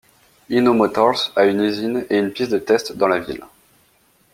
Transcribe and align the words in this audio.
Hino 0.49 0.73
Motors 0.73 1.31
a 1.35 1.45
une 1.45 1.61
usine 1.61 2.07
et 2.09 2.17
une 2.17 2.31
piste 2.31 2.49
de 2.51 2.57
test 2.57 2.91
dans 2.93 3.07
la 3.07 3.19
ville. 3.19 3.45